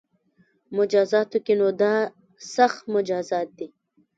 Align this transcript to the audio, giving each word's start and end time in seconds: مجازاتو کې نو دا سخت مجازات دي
مجازاتو 0.77 1.37
کې 1.45 1.53
نو 1.59 1.67
دا 1.81 1.93
سخت 2.55 2.79
مجازات 2.95 3.47
دي 3.57 3.67